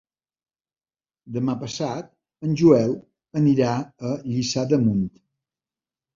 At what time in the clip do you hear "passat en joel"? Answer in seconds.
1.63-2.97